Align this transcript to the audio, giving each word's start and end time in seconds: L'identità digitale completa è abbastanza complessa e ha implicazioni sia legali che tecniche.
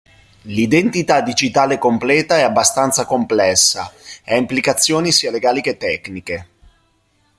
L'identità 0.45 1.21
digitale 1.21 1.77
completa 1.77 2.35
è 2.35 2.41
abbastanza 2.41 3.05
complessa 3.05 3.93
e 4.23 4.33
ha 4.33 4.37
implicazioni 4.37 5.11
sia 5.11 5.29
legali 5.29 5.61
che 5.61 5.77
tecniche. 5.77 6.47